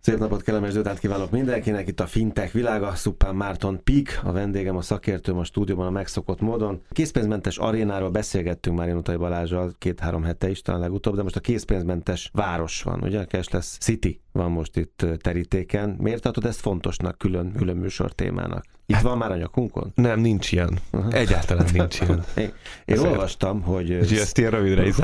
[0.00, 1.88] Szép napot, kellemes délután kívánok mindenkinek.
[1.88, 6.40] Itt a Fintech világa, Szupán Márton Pik, a vendégem, a szakértőm a stúdióban a megszokott
[6.40, 6.82] módon.
[6.90, 12.30] Készpénzmentes arénáról beszélgettünk már Utai Balázsral két-három hete is, talán legutóbb, de most a készpénzmentes
[12.32, 13.26] város van, ugye?
[13.50, 15.96] lesz City van most itt terítéken.
[15.98, 18.64] Miért tartod ezt fontosnak, külön, külön műsor témának?
[18.86, 19.92] Itt hát, van már a nyakunkon?
[19.94, 20.78] Nem, nincs ilyen.
[20.90, 21.14] Uh-huh.
[21.14, 22.24] Egyáltalán nincs ilyen.
[22.36, 22.52] Én,
[22.84, 23.90] én olvastam, hogy...
[23.90, 24.94] És ezt ilyen rövidre is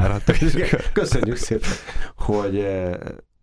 [0.92, 1.70] Köszönjük szépen,
[2.16, 2.66] hogy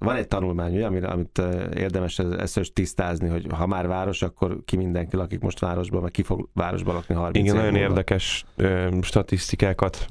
[0.04, 1.42] van egy tanulmány, ugye, amit, amit
[1.76, 6.12] érdemes ezt is tisztázni, hogy ha már város, akkor ki mindenki lakik most városban, meg
[6.12, 7.88] ki fog városban lakni 30 Igen, nagyon múlva.
[7.88, 10.08] érdekes ö, statisztikákat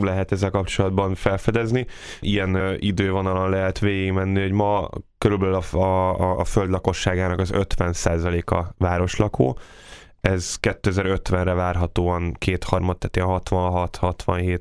[0.00, 1.86] lehet ezzel kapcsolatban felfedezni.
[2.20, 8.64] Ilyen ö, idővonalon lehet végigmenni, hogy ma körülbelül a, a, a föld lakosságának az 50%-a
[8.78, 9.58] városlakó,
[10.20, 14.60] ez 2050-re várhatóan kétharmad, tehát 66-67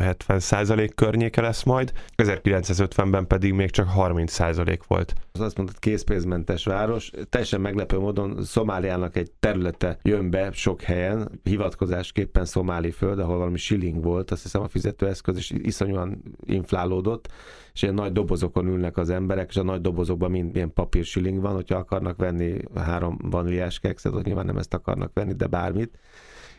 [0.00, 5.14] 70 százalék környéke lesz majd, 1950-ben pedig még csak 30 százalék volt.
[5.32, 7.10] Az azt mondtad, készpénzmentes város.
[7.28, 13.58] Teljesen meglepő módon Szomáliának egy területe jön be sok helyen, hivatkozásképpen szomáli föld, ahol valami
[13.58, 17.28] shilling volt, azt hiszem a fizetőeszköz, és iszonyúan inflálódott,
[17.72, 21.40] és ilyen nagy dobozokon ülnek az emberek, és a nagy dobozokban mind ilyen papír shilling
[21.40, 25.98] van, hogyha akarnak venni három vaníliás kekszet, nyilván nem ezt akarnak venni, de bármit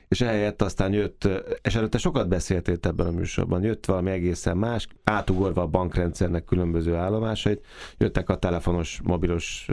[0.08, 1.28] és ehelyett aztán jött,
[1.62, 6.96] és előtte sokat beszéltél ebben a műsorban, jött valami egészen más, átugorva a bankrendszernek különböző
[6.96, 7.66] állomásait,
[7.98, 9.68] jöttek a telefonos, mobilos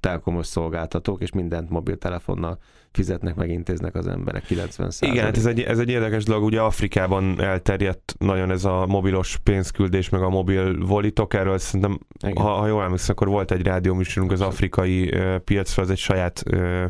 [0.00, 2.58] telekomos szolgáltatók, és mindent mobiltelefonnal
[2.92, 6.60] fizetnek, meg intéznek az emberek 90 Igen, hát ez egy, ez egy érdekes dolog, ugye
[6.60, 11.98] Afrikában elterjedt nagyon ez a mobilos pénzküldés, meg a mobil volitok, erről szerintem,
[12.34, 16.42] ha, ha jól emlékszem, akkor volt egy rádióműsorunk az afrikai uh, piacra, az egy saját,
[16.50, 16.84] uh,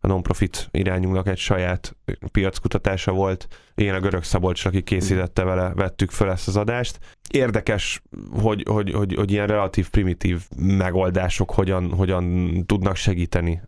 [0.00, 1.96] a non-profit irányunknak egy saját
[2.32, 6.98] piackutatása volt, én a Görög Szabolcs, aki készítette vele, vettük fel ezt az adást.
[7.30, 13.60] Érdekes, hogy, hogy, hogy, hogy ilyen relatív primitív megoldások hogyan, hogyan tudnak segíteni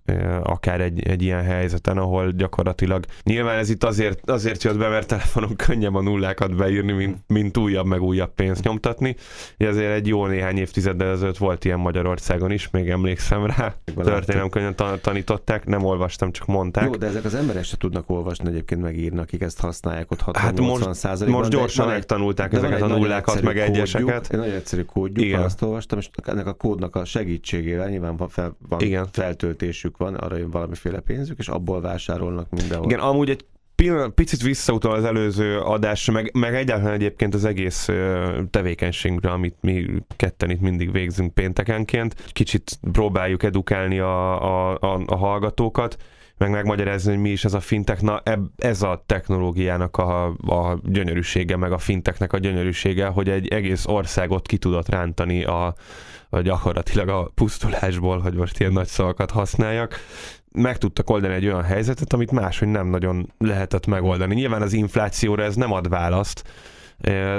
[0.43, 5.09] akár egy, egy ilyen helyzeten, ahol gyakorlatilag nyilván ez itt azért, azért jött be, mert
[5.09, 9.17] telefonon könnyebb a nullákat beírni, mint, mint újabb meg újabb pénzt nyomtatni.
[9.57, 13.75] Ezért egy jó néhány évtizeddel ezelőtt volt ilyen Magyarországon is, még emlékszem rá.
[13.97, 16.85] Történelem könnyen tanították, nem olvastam, csak mondták.
[16.85, 20.43] Jó, de ezek az emberek se tudnak olvasni egyébként megírni, akik ezt használják ott 60
[20.43, 21.27] hát most.
[21.27, 24.29] Most gyorsan megtanulták ezeket a nullákat, meg egyeseket.
[24.31, 25.43] Egy nagyon egyszerű kódjuk, Igen.
[25.43, 29.07] azt olvastam, és ennek a kódnak a segítségével nyilván van, fel, van Igen.
[29.13, 32.87] feltöltésük van, arra jön valamiféle pénzük, és abból vásárolnak mindenhol.
[32.87, 33.45] Igen, amúgy egy
[34.15, 37.89] picit visszautal az előző adásra, meg, meg egyáltalán egyébként az egész
[38.51, 39.87] tevékenységre, amit mi
[40.17, 42.15] ketten itt mindig végzünk péntekenként.
[42.33, 45.97] Kicsit próbáljuk edukálni a, a, a, a hallgatókat
[46.39, 48.03] meg megmagyarázni, hogy mi is ez a fintech.
[48.03, 48.23] Na,
[48.57, 54.47] ez a technológiának a, a gyönyörűsége, meg a finteknek a gyönyörűsége, hogy egy egész országot
[54.47, 55.75] ki tudott rántani a,
[56.29, 59.99] a gyakorlatilag a pusztulásból, hogy most ilyen nagy szavakat használjak
[60.53, 64.35] meg tudtak oldani egy olyan helyzetet, amit máshogy nem nagyon lehetett megoldani.
[64.35, 66.49] Nyilván az inflációra ez nem ad választ,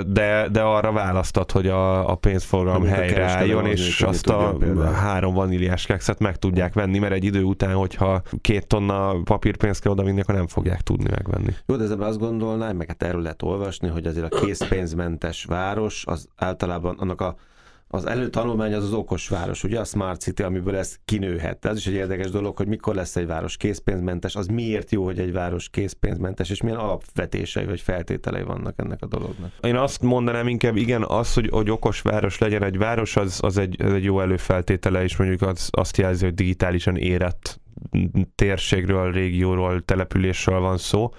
[0.08, 4.58] de, de arra választad, hogy a, a pénzforgalom helyreálljon, és azt a
[4.94, 9.92] három vaníliás kekszet meg tudják venni, mert egy idő után, hogyha két tonna papírpénzt kell
[9.92, 11.56] odavinni, akkor nem fogják tudni megvenni.
[11.66, 16.04] Jó, de ezzel azt gondolnám, meg hát erről lehet olvasni, hogy azért a készpénzmentes város,
[16.06, 17.36] az általában annak a
[17.88, 21.66] az előtanulmány az az okos város, ugye a Smart City, amiből ez kinőhet.
[21.66, 25.20] Ez is egy érdekes dolog, hogy mikor lesz egy város készpénzmentes, az miért jó, hogy
[25.20, 29.52] egy város készpénzmentes, és milyen alapvetései vagy feltételei vannak ennek a dolognak.
[29.62, 33.58] Én azt mondanám inkább, igen, az, hogy, hogy okos város legyen egy város, az, az,
[33.58, 37.60] egy, az egy jó előfeltétele, és mondjuk az, azt jelzi, hogy digitálisan érett
[38.36, 41.12] térségről, régióról, településről van szó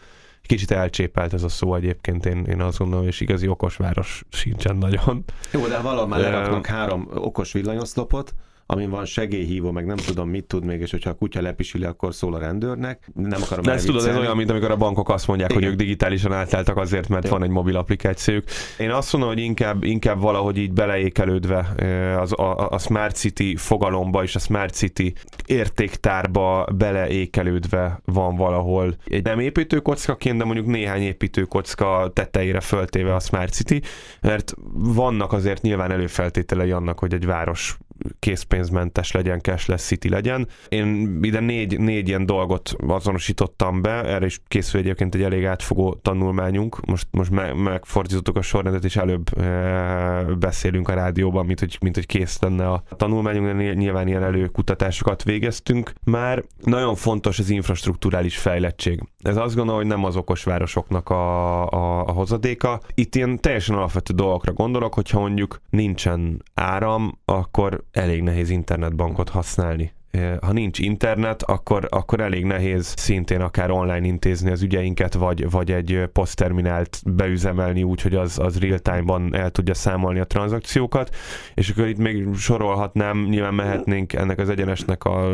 [0.49, 4.77] Kicsit elcsépelt ez a szó egyébként, én, én azt gondolom, és igazi okos város sincsen
[4.77, 5.25] nagyon.
[5.53, 8.35] Jó, de valahol már leraknak három okos villanyoszlopot,
[8.71, 12.15] amin van segélyhívó, meg nem tudom mit tud még, és hogyha a kutya lepisili, akkor
[12.15, 13.11] szól a rendőrnek.
[13.15, 15.63] Nem akarom De ezt tudod, ez olyan, mint amikor a bankok azt mondják, Igen.
[15.63, 17.39] hogy ők digitálisan átálltak azért, mert Igen.
[17.39, 18.45] van egy mobil applikációjuk.
[18.79, 21.75] Én azt mondom, hogy inkább, inkább valahogy így beleékelődve
[22.21, 25.13] az, a, a Smart City fogalomba és a Smart City
[25.47, 33.53] értéktárba beleékelődve van valahol egy nem építőkockaként, de mondjuk néhány építőkocka tetejére föltéve a Smart
[33.53, 33.83] City,
[34.21, 37.79] mert vannak azért nyilván előfeltételei annak, hogy egy város
[38.19, 40.49] készpénzmentes legyen, cashless city legyen.
[40.69, 45.95] Én ide négy, négy ilyen dolgot azonosítottam be, erre is készül egyébként egy elég átfogó
[45.95, 46.87] tanulmányunk.
[46.87, 51.95] Most, most me- megfordítottuk a sorrendet, és előbb e, beszélünk a rádióban, mint hogy, mint
[51.95, 55.93] hogy kész lenne a tanulmányunk, de nyilván ilyen előkutatásokat végeztünk.
[56.05, 59.03] Már nagyon fontos az infrastruktúrális fejlettség.
[59.23, 62.81] Ez azt gondolom, hogy nem az okos városoknak a, a, a hozadéka.
[62.95, 69.93] Itt ilyen teljesen alapvető dolgokra gondolok, hogyha mondjuk nincsen áram, akkor elég nehéz internetbankot használni
[70.41, 75.73] ha nincs internet, akkor, akkor elég nehéz szintén akár online intézni az ügyeinket, vagy, vagy
[75.73, 81.15] egy posztterminált beüzemelni úgy, hogy az, az real-time-ban el tudja számolni a tranzakciókat,
[81.55, 85.29] és akkor itt még sorolhatnám, nyilván mehetnénk ennek az egyenesnek a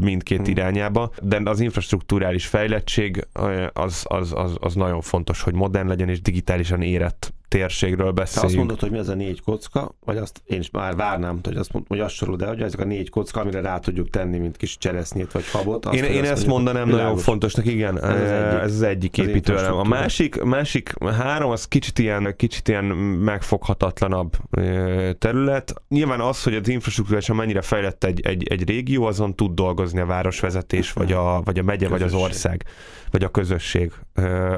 [0.00, 0.50] mindkét hmm.
[0.50, 3.26] irányába, de az infrastruktúrális fejlettség
[3.72, 8.40] az, az, az, az nagyon fontos, hogy modern legyen és digitálisan érett térségről beszéljünk.
[8.40, 11.40] Te azt mondod, hogy mi az a négy kocka, vagy azt én is már várnám,
[11.42, 14.10] hogy azt, mond, hogy azt sorol, de hogy ezek a négy kocka, amire rá tudjuk
[14.10, 15.86] tenni, mint kis cseresznyét vagy habot.
[15.86, 17.04] Azt, én, én ezt mondanám világos.
[17.04, 19.76] nagyon fontosnak, igen, ez az egyik, ez az egyik építőelem.
[19.76, 24.36] A másik, másik három az kicsit ilyen, kicsit ilyen megfoghatatlanabb
[25.18, 25.74] terület.
[25.88, 30.06] Nyilván az, hogy az infrastruktúrásan mennyire fejlett egy, egy, egy régió, azon tud dolgozni a
[30.06, 31.90] városvezetés, vagy a, vagy a megye, közösség.
[31.90, 32.64] vagy az ország,
[33.10, 33.92] vagy a közösség.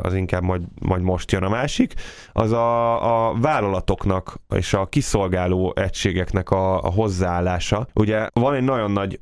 [0.03, 1.95] Az inkább majd, majd most jön a másik.
[2.33, 7.87] Az a a, vállalatoknak és a kiszolgáló egységeknek a, a hozzáállása.
[7.95, 9.19] Ugye van egy nagyon nagy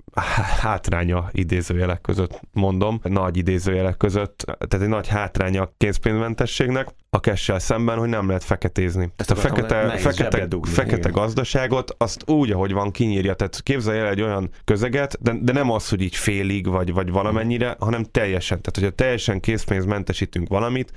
[0.60, 7.58] hátránya idézőjelek között, mondom, nagy idézőjelek között, tehát egy nagy hátránya a készpénzmentességnek, a kessel
[7.58, 9.12] szemben, hogy nem lehet feketézni.
[9.16, 13.34] Ezt a fekete, fekete, dugni, fekete gazdaságot azt úgy, ahogy van, kinyírja.
[13.34, 17.10] Tehát képzelj el egy olyan közeget, de, de nem az, hogy így félig, vagy, vagy
[17.10, 18.60] valamennyire, hanem teljesen.
[18.60, 20.92] Tehát, hogyha teljesen készpénzmentesítünk valamit,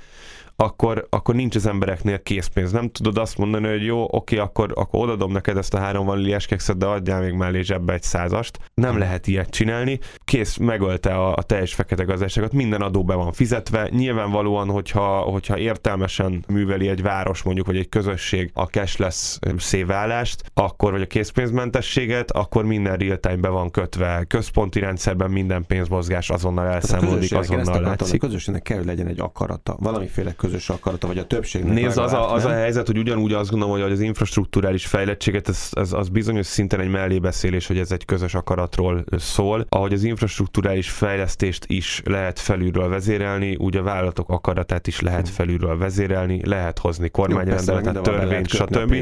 [0.56, 2.72] akkor, akkor nincs az embereknél készpénz.
[2.72, 6.46] Nem tudod azt mondani, hogy jó, oké, akkor, akkor odadom neked ezt a három vaníliás
[6.46, 8.58] kekszet, de adjál még mellé zsebbe egy százast.
[8.74, 9.98] Nem lehet ilyet csinálni.
[10.24, 13.88] Kész, megölte a, a teljes fekete gazdaságot, minden adó be van fizetve.
[13.90, 20.92] Nyilvánvalóan, hogyha, hogyha értelmesen műveli egy város, mondjuk, vagy egy közösség a cashless szévállást, akkor,
[20.92, 24.24] vagy a készpénzmentességet, akkor minden real-time be van kötve.
[24.28, 28.22] Központi rendszerben minden pénzmozgás azonnal elszámolódik, azonnal látszik.
[28.22, 31.74] A közösségnek kell, hogy legyen egy akarata, valamiféle közös akarata, vagy a többségnek.
[31.74, 35.68] Nézd, az a, az a helyzet, hogy ugyanúgy azt gondolom, hogy az infrastruktúrális fejlettséget, ez,
[35.72, 39.66] ez, az bizonyos szinten egy mellébeszélés, hogy ez egy közös akaratról szól.
[39.68, 45.34] Ahogy az infrastruktúrális fejlesztést is lehet felülről vezérelni, úgy a vállalatok akaratát is lehet hmm.
[45.34, 48.92] felülről vezérelni, lehet hozni kormányrendeletet, törvényt, stb.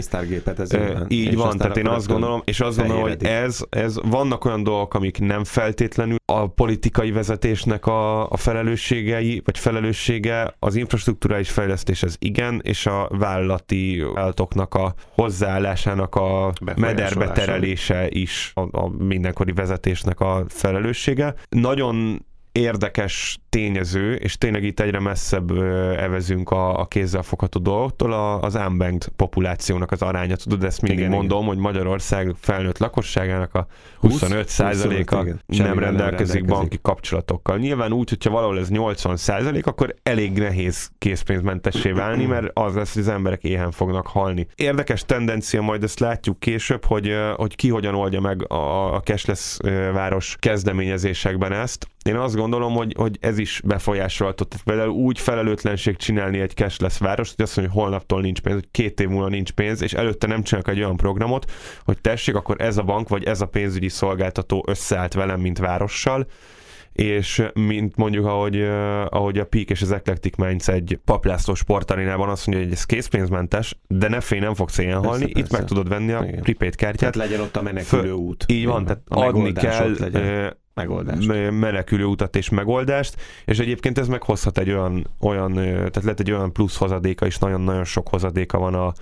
[0.59, 0.71] Ez
[1.09, 4.95] így van, tehát én azt gondolom, és azt gondolom, hogy ez, ez vannak olyan dolgok,
[4.95, 12.03] amik nem feltétlenül a politikai vezetésnek a, a felelősségei, vagy felelőssége, az infrastruktúra kulturális fejlesztés
[12.03, 19.53] az igen, és a vállalati állatoknak a hozzáállásának a mederbe terelése is a, a mindenkori
[19.53, 21.35] vezetésnek a felelőssége.
[21.49, 25.51] Nagyon érdekes tényező, és tényleg itt egyre messzebb
[25.97, 30.37] evezünk a, a kézzel fogható dolgoktól, a, az unbanked populációnak az aránya.
[30.37, 31.49] Tudod, ezt mindig igen, mondom, igen.
[31.55, 33.67] hogy Magyarország felnőtt lakosságának a
[34.01, 37.59] 25 százaléka nem, nem rendelkezik banki kapcsolatokkal.
[37.59, 42.93] Nyilván úgy, hogyha valahol ez 80 százalék, akkor elég nehéz készpénzmentessé válni, mert az lesz,
[42.93, 44.47] hogy az emberek éhen fognak halni.
[44.55, 49.57] Érdekes tendencia, majd ezt látjuk később, hogy, hogy ki hogyan oldja meg a, a cashless
[49.93, 51.87] város kezdeményezésekben ezt.
[52.05, 54.45] Én azt gondolom, hogy, hogy ez is befolyásolható.
[54.45, 58.55] Tehát például úgy felelőtlenség csinálni egy cashless város, hogy azt mondja, hogy holnaptól nincs pénz,
[58.55, 61.51] hogy két év múlva nincs pénz, és előtte nem csinálok egy olyan programot,
[61.85, 66.27] hogy tessék, akkor ez a bank, vagy ez a pénzügyi szolgáltató összeállt velem, mint várossal,
[66.93, 68.63] és mint mondjuk, ahogy,
[69.09, 73.79] ahogy a Peak és az Eclectic Minds egy paplászló sportarénában azt mondja, hogy ez készpénzmentes,
[73.89, 75.57] de ne félj, nem fogsz ilyen halni, itt persze.
[75.57, 76.43] meg tudod venni a Igen.
[76.43, 77.13] prepaid kártyát.
[77.13, 78.45] Tehát legyen ott a menekülő út.
[78.49, 79.97] Így van, tehát adni kell
[80.75, 81.51] megoldást.
[81.51, 86.53] menekülő utat és megoldást, és egyébként ez meghozhat egy olyan, olyan tehát lehet egy olyan
[86.53, 88.93] plusz hozadéka is, nagyon-nagyon sok hozadéka van a,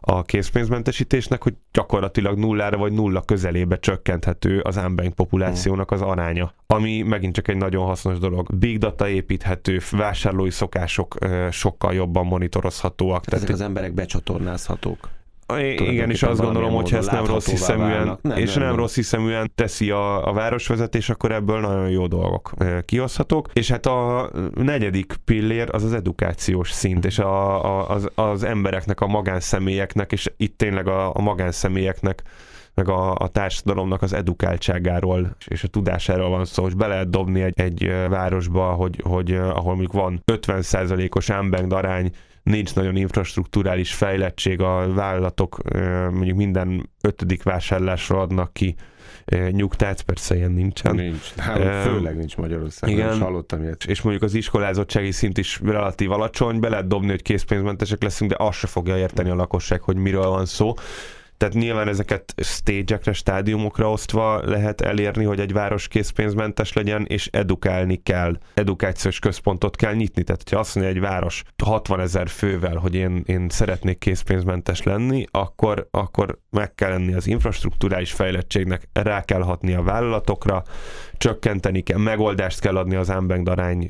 [0.00, 7.02] a készpénzmentesítésnek, hogy gyakorlatilag nullára vagy nulla közelébe csökkenthető az unbank populációnak az aránya, ami
[7.02, 8.54] megint csak egy nagyon hasznos dolog.
[8.54, 11.16] Big data építhető, vásárlói szokások
[11.50, 13.24] sokkal jobban monitorozhatóak.
[13.24, 15.08] Tehát ezek az emberek becsatornázhatók.
[15.56, 19.50] Igen, és azt gondolom, hogy ezt nem rossz hiszeműen, nem, és nem, nem, rossz hiszeműen
[19.54, 22.52] teszi a, a városvezetés, akkor ebből nagyon jó dolgok
[22.84, 23.50] kihozhatók.
[23.52, 29.00] És hát a negyedik pillér az az edukációs szint, és a, a, az, az embereknek,
[29.00, 32.22] a magánszemélyeknek, és itt tényleg a, a magánszemélyeknek
[32.74, 37.42] meg a, a társadalomnak az edukáltságáról és a tudásáról van szó, és be lehet dobni
[37.42, 42.10] egy, egy városba, hogy, hogy ahol mondjuk van 50%-os unbanked arány,
[42.48, 45.58] nincs nagyon infrastruktúrális fejlettség, a vállalatok
[46.10, 48.74] mondjuk minden ötödik vásárlásra adnak ki
[49.50, 50.94] nyugtát, persze ilyen nincsen.
[50.94, 53.84] Nincs, hát, főleg nincs Magyarországon, Igen, is hallottam ilyet.
[53.84, 58.36] És mondjuk az iskolázottsági szint is relatív alacsony, be lehet dobni, hogy készpénzmentesek leszünk, de
[58.38, 60.74] azt se fogja érteni a lakosság, hogy miről van szó.
[61.38, 67.96] Tehát nyilván ezeket stage-ekre, stádiumokra osztva lehet elérni, hogy egy város készpénzmentes legyen, és edukálni
[68.02, 68.38] kell.
[68.54, 70.22] Edukációs központot kell nyitni.
[70.22, 75.24] Tehát, ha azt mondja egy város 60 ezer fővel, hogy én, én szeretnék készpénzmentes lenni,
[75.30, 80.62] akkor, akkor meg kell lenni az infrastruktúrális fejlettségnek, rá kell hatni a vállalatokra,
[81.16, 83.88] csökkenteni kell, megoldást kell adni az unbanked arány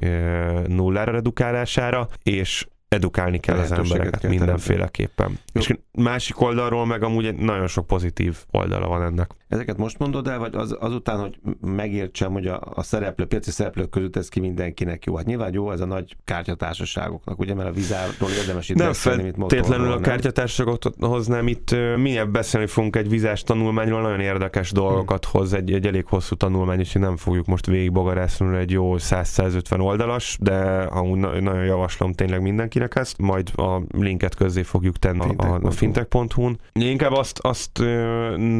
[0.66, 5.38] nullára redukálására, és edukálni kell az embereket kell mindenféleképpen.
[5.52, 5.60] Jó.
[5.60, 9.30] És másik oldalról meg amúgy egy nagyon sok pozitív oldala van ennek.
[9.48, 13.90] Ezeket most mondod el, vagy az, azután, hogy megértsem, hogy a, a szereplő, piaci szereplők
[13.90, 15.16] között ez ki mindenkinek jó?
[15.16, 19.22] Hát nyilván jó ez a nagy kártyatársaságoknak, ugye, mert a vizárról érdemes itt nem beszélni,
[19.22, 25.24] mint Tétlenül a kártyatársaságokhoz nem, itt minél beszélni fogunk egy vizás tanulmányról, nagyon érdekes dolgokat
[25.24, 25.40] hmm.
[25.40, 30.36] hoz, egy, egy elég hosszú tanulmány, és nem fogjuk most végigbogarászni egy jó 100-150 oldalas,
[30.40, 32.42] de amúgy nagyon javaslom tényleg
[32.78, 36.58] mindenkinek ezt, majd a linket közzé fogjuk tenni a, a, a fintech.hu-n.
[36.72, 37.78] Inkább azt, azt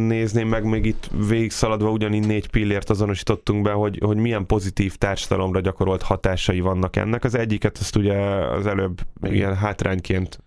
[0.07, 5.61] nézném meg, még itt végigszaladva ugyanígy négy pillért azonosítottunk be, hogy, hogy milyen pozitív társadalomra
[5.61, 7.25] gyakorolt hatásai vannak ennek.
[7.25, 10.39] Az egyiket azt ugye az előbb ilyen hátrányként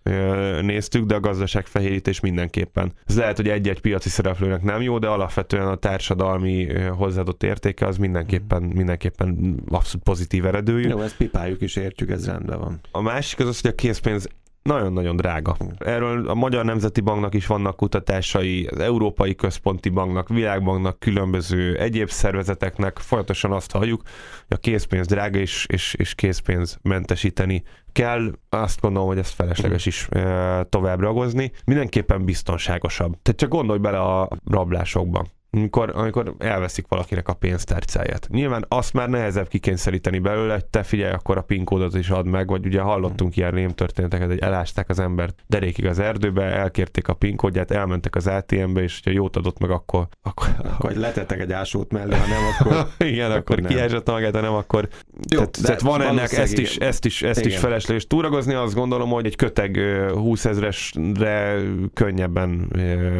[0.60, 2.92] néztük, de a gazdaság fehérítés mindenképpen.
[3.06, 7.96] Ez lehet, hogy egy-egy piaci szereplőnek nem jó, de alapvetően a társadalmi hozzáadott értéke az
[7.96, 10.88] mindenképpen, mindenképpen abszolút pozitív eredőjű.
[10.88, 12.80] Jó, ezt pipáljuk is értjük, ez rendben van.
[12.90, 14.28] A másik az az, hogy a készpénz
[14.62, 15.56] nagyon-nagyon drága.
[15.78, 22.08] Erről a Magyar Nemzeti Banknak is vannak kutatásai, az Európai Központi Banknak, Világbanknak, különböző egyéb
[22.08, 24.02] szervezeteknek folyamatosan azt halljuk,
[24.48, 28.32] hogy a készpénz drága és, és, és készpénz mentesíteni kell.
[28.48, 31.52] Azt gondolom, hogy ezt felesleges is e, tovább ragozni.
[31.64, 33.16] Mindenképpen biztonságosabb.
[33.22, 38.28] Tehát csak gondolj bele a rablásokba amikor, amikor elveszik valakinek a pénztárcáját.
[38.30, 42.26] Nyilván azt már nehezebb kikényszeríteni belőle, hogy te figyelj, akkor a PIN kódot is add
[42.26, 47.14] meg, vagy ugye hallottunk ilyen rémtörténeteket, hogy elásták az embert derékig az erdőbe, elkérték a
[47.14, 50.06] PIN kódját, elmentek az ATM-be, és hogyha jót adott meg, akkor...
[50.22, 52.86] Akkor, akkor letettek egy ásót mellé, ha nem, akkor...
[53.08, 54.88] Igen, akkor, akkor kiesett magát, ha nem, akkor...
[55.28, 59.10] Jó, tehát, tehát van ennek, ezt is, ezt is, ezt is felesleges túragozni, azt gondolom,
[59.10, 59.78] hogy egy köteg
[60.12, 61.56] 20 ezresre
[61.94, 62.70] könnyebben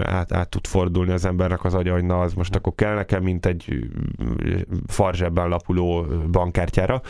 [0.04, 3.22] át, át tud fordulni az embernek az agya, hogy na, az most akkor kell nekem,
[3.22, 3.90] mint egy
[4.86, 7.02] farzsebben lapuló bankkártyára.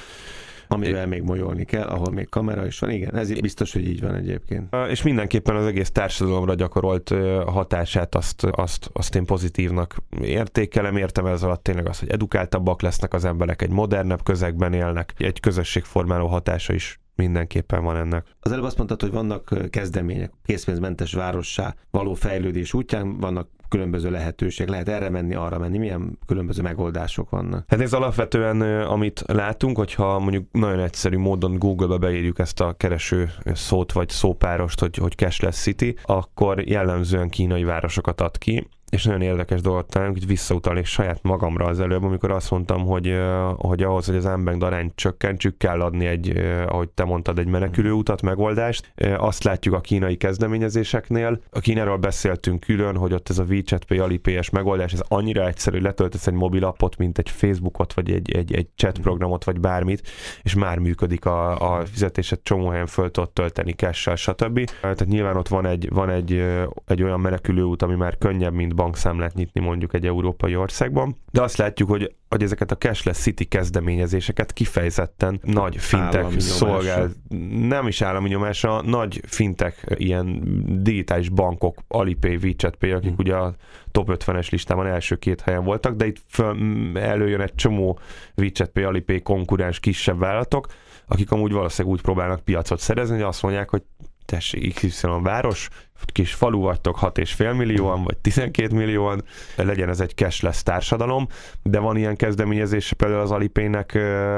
[0.68, 2.90] Amivel még molyolni kell, ahol még kamera is van.
[2.90, 4.76] Igen, ez biztos, hogy így van egyébként.
[4.90, 7.14] És mindenképpen az egész társadalomra gyakorolt
[7.46, 10.96] hatását azt, azt, azt én pozitívnak értékelem.
[10.96, 15.40] Értem ez alatt tényleg az, hogy edukáltabbak lesznek az emberek, egy modernebb közegben élnek, egy
[15.40, 18.26] közösségformáló hatása is mindenképpen van ennek.
[18.40, 24.68] Az előbb azt mondtad, hogy vannak kezdemények, készpénzmentes várossá való fejlődés útján, vannak különböző lehetőség,
[24.68, 27.64] lehet erre menni, arra menni, milyen különböző megoldások vannak?
[27.68, 33.30] Hát ez alapvetően, amit látunk, hogyha mondjuk nagyon egyszerű módon Google-be beírjuk ezt a kereső
[33.44, 39.22] szót vagy szópárost, hogy, hogy Cashless City, akkor jellemzően kínai városokat ad ki, és nagyon
[39.22, 43.14] érdekes dolgot találunk, hogy visszautalnék saját magamra az előbb, amikor azt mondtam, hogy,
[43.56, 46.36] hogy ahhoz, hogy az ember arány csökkentsük, kell adni egy,
[46.68, 48.92] ahogy te mondtad, egy menekülő utat, megoldást.
[49.16, 51.40] Azt látjuk a kínai kezdeményezéseknél.
[51.50, 55.78] A Kínáról beszéltünk külön, hogy ott ez a WeChat Pay, Alipay-es megoldás, ez annyira egyszerű,
[55.78, 60.08] letöltesz egy mobilappot, mint egy Facebookot, vagy egy, egy, egy chat programot, vagy bármit,
[60.42, 64.70] és már működik a, a fizetésed csomó helyen föl tudod tölteni cash stb.
[64.80, 66.44] Tehát nyilván ott van egy, van egy,
[66.86, 71.42] egy olyan menekülő út, ami már könnyebb, mint bankszámlát nyitni mondjuk egy európai országban, de
[71.42, 77.10] azt látjuk, hogy, hogy ezeket a cashless city kezdeményezéseket kifejezetten nagy fintek szolgál,
[77.58, 80.42] nem is állami nyomásra, nagy fintek ilyen
[80.82, 83.18] digitális bankok, Alipay, WeChat Pay, akik hmm.
[83.18, 83.54] ugye a
[83.90, 86.56] top 50-es listában első két helyen voltak, de itt föl,
[86.94, 87.98] előjön egy csomó
[88.36, 90.66] WeChat Pay, Alipay konkurens kisebb vállalatok,
[91.06, 93.82] akik amúgy valószínűleg úgy próbálnak piacot szerezni, hogy azt mondják, hogy
[94.24, 95.68] tessék, XY város,
[96.06, 99.24] kis falu vagytok 6,5 millióan, vagy 12 millióan,
[99.56, 101.26] legyen ez egy cashless társadalom,
[101.62, 103.92] de van ilyen kezdeményezés például az Alipaynek,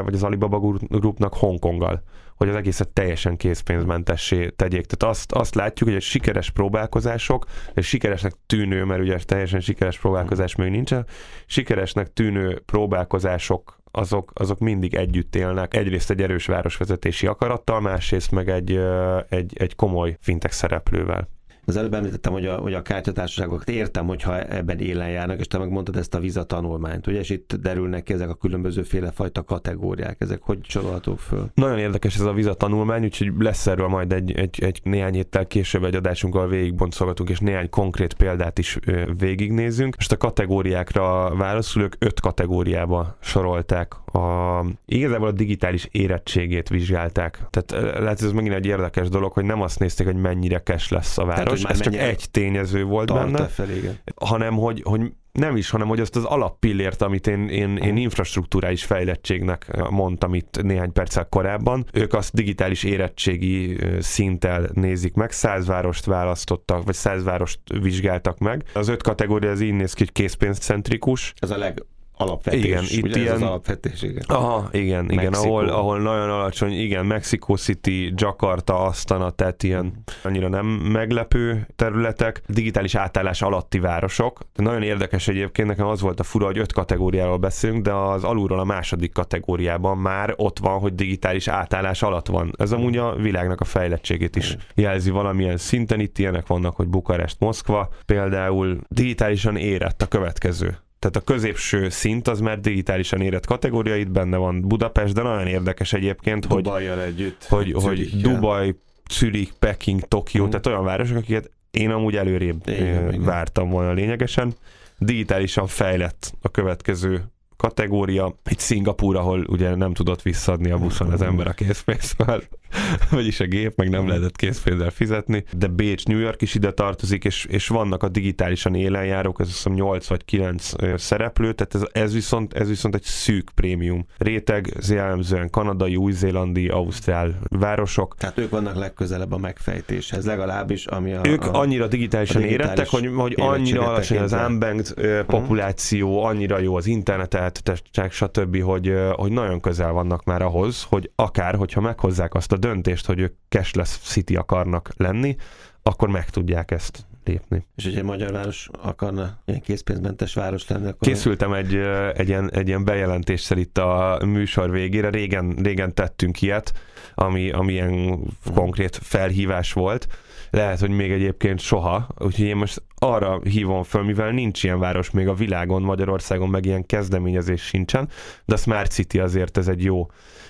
[0.05, 2.03] vagy az Alibaba Groupnak Hongkonggal
[2.37, 4.87] hogy az egészet teljesen készpénzmentessé tegyék.
[4.87, 9.99] Tehát azt, azt látjuk, hogy egy sikeres próbálkozások, és sikeresnek tűnő, mert ugye teljesen sikeres
[9.99, 11.07] próbálkozás még nincsen,
[11.47, 15.75] sikeresnek tűnő próbálkozások azok, azok mindig együtt élnek.
[15.75, 18.81] Egyrészt egy erős városvezetési akarattal, másrészt meg egy,
[19.29, 21.29] egy, egy komoly fintek szereplővel.
[21.67, 25.59] Az előbb említettem, hogy a, hogy a kártyatársaságokat értem, hogyha ebben élen járnak, és te
[25.59, 28.83] megmondtad ezt a viza tanulmányt, ugye, és itt derülnek ki ezek a különböző
[29.15, 31.51] fajta kategóriák, ezek hogy sorolhatók föl?
[31.55, 35.47] Nagyon érdekes ez a viza tanulmány, úgyhogy lesz erről majd egy, egy, egy néhány héttel
[35.47, 38.79] később egy adásunk, végigbontszolgatunk, és néhány konkrét példát is
[39.19, 39.97] végignézünk.
[39.97, 47.41] Most a kategóriákra válaszolók öt kategóriába sorolták a, igazából a digitális érettségét vizsgálták.
[47.51, 51.19] Tehát lehet, ez megint egy érdekes dolog, hogy nem azt nézték, hogy mennyire kes lesz
[51.19, 53.99] a város, város, ez csak egy tényező volt benne, fel, igen.
[54.15, 58.85] hanem hogy, hogy nem is, hanem hogy azt az alappillért, amit én, én, én infrastruktúrális
[58.85, 66.05] fejlettségnek mondtam itt néhány perccel korábban, ők azt digitális érettségi szinttel nézik meg, száz várost
[66.05, 68.65] választottak, vagy száz várost vizsgáltak meg.
[68.73, 71.35] Az öt kategória az így néz ki, hogy készpénzcentrikus.
[71.39, 71.85] Ez a leg
[72.17, 72.65] alapvetés.
[72.65, 73.35] Igen, itt ugye ilyen...
[73.35, 74.25] ez az alapvetés, igen.
[74.27, 80.49] Aha, igen, igen, ahol, ahol nagyon alacsony, igen, Mexico City, Jakarta, Astana, tehát ilyen annyira
[80.49, 84.41] nem meglepő területek, digitális átállás alatti városok.
[84.55, 88.25] De nagyon érdekes egyébként, nekem az volt a fura, hogy öt kategóriáról beszélünk, de az
[88.25, 92.53] alulról a második kategóriában már ott van, hogy digitális átállás alatt van.
[92.59, 96.01] Ez amúgy a világnak a fejlettségét is jelzi valamilyen szinten.
[96.01, 102.29] Itt ilyenek vannak, hogy Bukarest, Moszkva, például digitálisan érett a következő tehát a középső szint
[102.29, 106.69] az már digitálisan érett kategória, itt benne van Budapest, de nagyon érdekes egyébként, hogy,
[107.07, 108.75] együtt, hogy, hogy Dubaj,
[109.11, 110.51] Zürich, Peking, Tokió, hmm.
[110.51, 114.55] tehát olyan városok, akiket én amúgy előrébb igen, vártam volna lényegesen.
[114.99, 117.25] Digitálisan fejlett a következő
[117.57, 118.35] kategória.
[118.43, 122.43] Egy Szingapúr, ahol ugye nem tudott visszadni a buszon az ember a készpénzvel,
[123.11, 127.25] vagyis a gép, meg nem lehetett készpénzzel fizetni, de Bécs, New York is ide tartozik,
[127.25, 132.03] és, és vannak a digitálisan élenjárók, ez azt hiszem 8 vagy 9 szereplő, tehát ez,
[132.03, 134.07] ez, viszont, ez viszont egy szűk prémium.
[134.19, 138.15] Réteg, ez jellemzően kanadai, új-zélandi, ausztrál városok.
[138.19, 142.71] Tehát ők vannak legközelebb a megfejtéshez, legalábbis, ami a Ők a, annyira digitálisan a digitális
[142.71, 144.95] érettek, hogy, hogy annyira alacsony az unbanked
[145.27, 151.55] populáció, annyira jó az internet stb., hogy, hogy nagyon közel vannak már ahhoz, hogy akár,
[151.55, 155.37] hogyha meghozzák azt a döntést, hogy ők cashless city akarnak lenni,
[155.83, 157.67] akkor meg tudják ezt lépni.
[157.77, 161.09] És hogyha egy magyar város akarna ilyen készpénzmentes város lenni, akkor...
[161.09, 161.75] Készültem egy,
[162.15, 166.73] egy, ilyen, egy ilyen bejelentéssel itt a műsor végére, régen, régen tettünk ilyet,
[167.15, 168.21] ami, ami ilyen
[168.55, 170.07] konkrét felhívás volt,
[170.51, 175.11] lehet, hogy még egyébként soha, úgyhogy én most arra hívom föl, mivel nincs ilyen város
[175.11, 178.09] még a világon, Magyarországon meg ilyen kezdeményezés sincsen,
[178.45, 180.07] de a Smart City azért ez egy jó,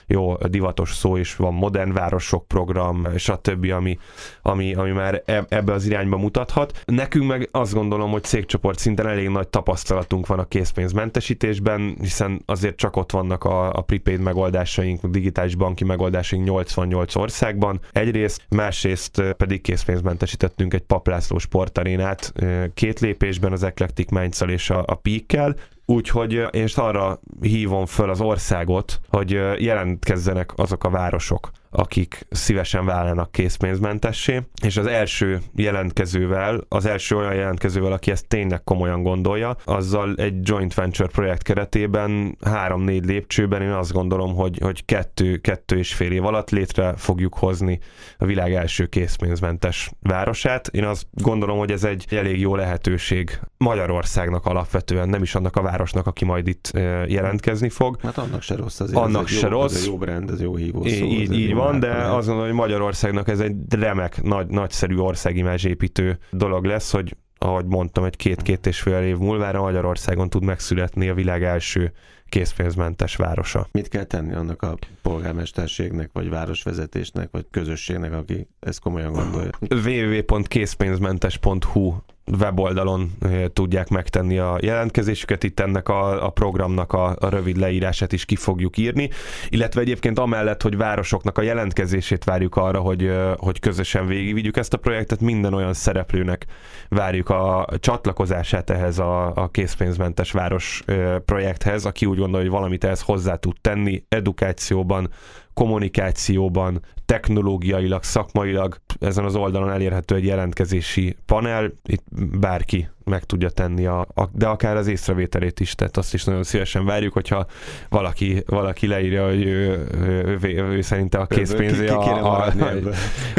[0.07, 3.99] jó divatos szó, és van modern városok program, stb., ami,
[4.43, 6.83] ami, ami már e, ebbe az irányba mutathat.
[6.85, 12.77] Nekünk meg azt gondolom, hogy cégcsoport szinten elég nagy tapasztalatunk van a készpénzmentesítésben, hiszen azért
[12.77, 17.81] csak ott vannak a, a prepaid megoldásaink, a digitális banki megoldásaink 88 országban.
[17.93, 22.33] Egyrészt, másrészt pedig készpénzmentesítettünk egy Paplászló sportarénát
[22.75, 28.21] két lépésben az Eclectic minds és a, a Peak-kel, Úgyhogy most arra hívom föl az
[28.21, 36.87] országot, hogy jelentkezzenek azok a városok, akik szívesen vállalnak készpénzmentessé, és az első jelentkezővel, az
[36.87, 43.05] első olyan jelentkezővel, aki ezt tényleg komolyan gondolja, azzal egy joint venture projekt keretében három-négy
[43.05, 47.79] lépcsőben én azt gondolom, hogy, hogy kettő, kettő és fél év alatt létre fogjuk hozni
[48.19, 50.69] a világ első készpénzmentes városát.
[50.69, 55.63] Én azt gondolom, hogy ez egy elég jó lehetőség Magyarországnak alapvetően, nem is annak a
[55.63, 56.71] városnak, aki majd itt
[57.07, 57.99] jelentkezni fog.
[58.03, 58.99] Hát annak se rossz azért.
[58.99, 59.75] Annak se jó, rossz.
[59.75, 61.05] Ez jó brand, ez jó hívó szó.
[61.05, 66.65] Így, így van, de azt gondolom, hogy Magyarországnak ez egy remek, nagy, nagyszerű országimázsépítő dolog
[66.65, 71.43] lesz, hogy ahogy mondtam, egy két-két és fél év múlvára Magyarországon tud megszületni a világ
[71.43, 71.93] első
[72.29, 73.67] készpénzmentes városa.
[73.73, 79.51] Mit kell tenni annak a polgármesterségnek, vagy városvezetésnek, vagy közösségnek, aki ezt komolyan gondolja?
[79.71, 81.95] www.készpénzmentes.hu
[82.39, 83.13] weboldalon
[83.53, 88.37] tudják megtenni a jelentkezésüket, itt ennek a, a programnak a, a rövid leírását is ki
[88.37, 89.11] fogjuk írni,
[89.49, 94.77] illetve egyébként amellett, hogy városoknak a jelentkezését várjuk arra, hogy, hogy közösen végigvigyük ezt a
[94.77, 96.47] projektet, minden olyan szereplőnek
[96.89, 100.85] várjuk a csatlakozását ehhez a, a készpénzmentes város
[101.25, 105.11] projekthez, aki úgy gondolja, hogy valamit ehhez hozzá tud tenni, edukációban,
[105.55, 112.05] kommunikációban, technológiailag, szakmailag ezen az oldalon elérhető egy jelentkezési panel, itt
[112.39, 116.43] bárki meg tudja tenni, a, a, de akár az észrevételét is, tehát azt is nagyon
[116.43, 117.47] szívesen várjuk, hogyha
[117.89, 122.53] valaki, valaki leírja, hogy ő, ő, ő, ő szerinte a készpénzé a, a, a,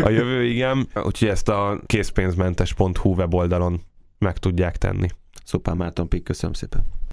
[0.04, 0.88] a jövő, igen.
[1.04, 3.82] Úgyhogy ezt a készpénzmentes.hu weboldalon
[4.17, 5.08] meg tudják tenni.
[5.43, 6.95] Szupán Márton Pik, köszönöm szépen.